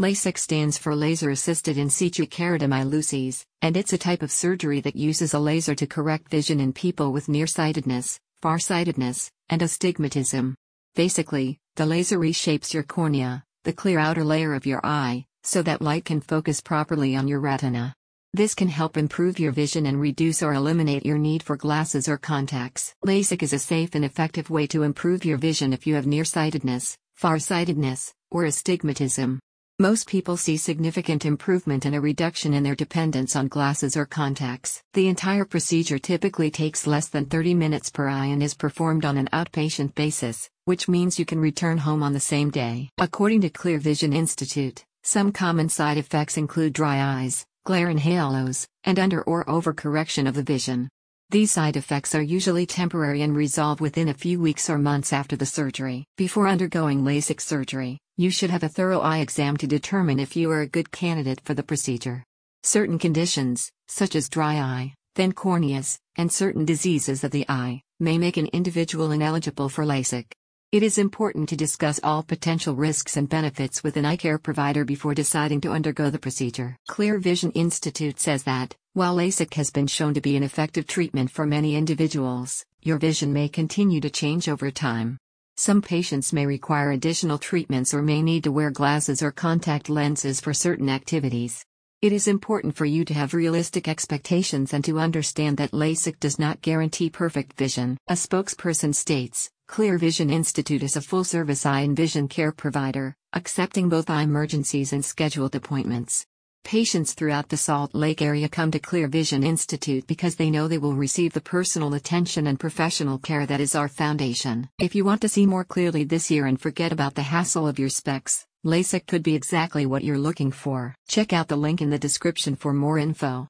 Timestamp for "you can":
41.18-41.40